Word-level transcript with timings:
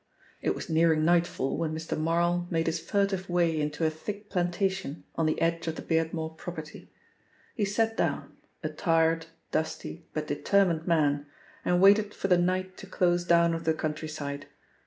It 0.41 0.55
was 0.55 0.67
nearing 0.67 1.05
nightfall 1.05 1.57
when 1.59 1.75
Mr. 1.75 1.95
Marl 1.95 2.47
made 2.49 2.65
his 2.65 2.79
furtive 2.79 3.29
way 3.29 3.61
into 3.61 3.85
a 3.85 3.91
thick 3.91 4.31
plantation 4.31 5.03
on 5.13 5.27
the 5.27 5.39
edge 5.39 5.67
of 5.67 5.75
the 5.75 5.83
Beardmore 5.83 6.35
property. 6.37 6.89
He 7.53 7.65
sat 7.65 7.97
down, 7.97 8.35
a 8.63 8.69
tired, 8.69 9.27
dusty 9.51 10.07
but 10.11 10.25
determined 10.25 10.87
man, 10.87 11.27
and 11.63 11.79
waited 11.79 12.15
for 12.15 12.29
the 12.29 12.39
night 12.39 12.77
to 12.77 12.87
close 12.87 13.23
down 13.23 13.53
over 13.53 13.63
the 13.63 13.75
countryside. 13.75 14.47